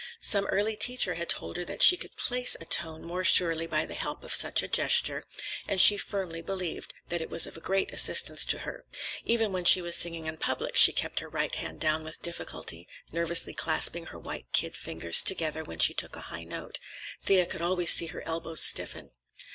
Some 0.19 0.47
early 0.47 0.75
teacher 0.75 1.13
had 1.13 1.29
told 1.29 1.57
her 1.57 1.65
that 1.65 1.83
she 1.83 1.95
could 1.95 2.15
"place" 2.15 2.57
a 2.59 2.65
tone 2.65 3.03
more 3.05 3.23
surely 3.23 3.67
by 3.67 3.85
the 3.85 3.93
help 3.93 4.23
of 4.23 4.33
such 4.33 4.63
a 4.63 4.67
gesture, 4.67 5.25
and 5.67 5.79
she 5.79 5.95
firmly 5.95 6.41
believed 6.41 6.95
that 7.09 7.21
it 7.21 7.29
was 7.29 7.45
of 7.45 7.61
great 7.61 7.93
assistance 7.93 8.43
to 8.45 8.57
her. 8.65 8.83
(Even 9.25 9.51
when 9.51 9.63
she 9.63 9.79
was 9.79 9.95
singing 9.95 10.25
in 10.25 10.37
public, 10.37 10.75
she 10.75 10.91
kept 10.91 11.19
her 11.19 11.29
right 11.29 11.53
hand 11.53 11.81
down 11.81 12.03
with 12.03 12.19
difficulty, 12.23 12.87
nervously 13.11 13.53
clasping 13.53 14.07
her 14.07 14.17
white 14.17 14.47
kid 14.53 14.75
fingers 14.75 15.21
together 15.21 15.63
when 15.63 15.77
she 15.77 15.93
took 15.93 16.15
a 16.15 16.31
high 16.33 16.45
note. 16.45 16.79
Thea 17.21 17.45
could 17.45 17.61
always 17.61 17.91
see 17.93 18.07
her 18.07 18.23
elbows 18.23 18.63
stiffen.) 18.63 19.11